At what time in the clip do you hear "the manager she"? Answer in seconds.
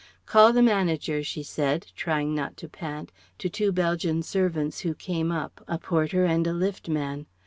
0.51-1.43